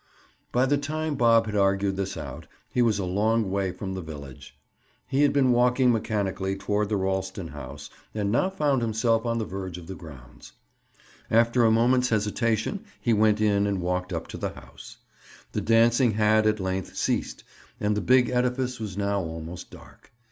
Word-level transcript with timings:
By 0.51 0.65
the 0.65 0.79
time 0.79 1.13
Bob 1.13 1.45
had 1.45 1.55
argued 1.55 1.95
this 1.95 2.17
out, 2.17 2.47
he 2.73 2.81
was 2.81 2.97
a 2.97 3.05
long 3.05 3.51
way 3.51 3.71
from 3.71 3.93
the 3.93 4.01
village. 4.01 4.57
He 5.07 5.21
had 5.21 5.31
been 5.31 5.51
walking 5.51 5.91
mechanically 5.91 6.55
toward 6.57 6.89
the 6.89 6.97
Ralston 6.97 7.49
house 7.49 7.91
and 8.15 8.31
now 8.31 8.49
found 8.49 8.81
himself 8.81 9.27
on 9.27 9.37
the 9.37 9.45
verge 9.45 9.77
of 9.77 9.85
the 9.85 9.93
grounds. 9.93 10.53
After 11.29 11.63
a 11.65 11.69
moment's 11.69 12.09
hesitation, 12.09 12.83
he 12.99 13.13
went 13.13 13.39
in 13.39 13.67
and 13.67 13.79
walked 13.79 14.11
up 14.11 14.25
to 14.29 14.37
the 14.37 14.49
house. 14.55 14.97
The 15.51 15.61
dancing 15.61 16.13
had, 16.13 16.47
at 16.47 16.59
length, 16.59 16.95
ceased 16.95 17.43
and 17.79 17.95
the 17.95 18.01
big 18.01 18.31
edifice 18.31 18.79
was 18.79 18.97
now 18.97 19.19
almost 19.19 19.69
dark. 19.69 20.11